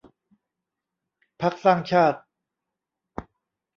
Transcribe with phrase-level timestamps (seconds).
[1.41, 2.19] พรรคสร้างชาติ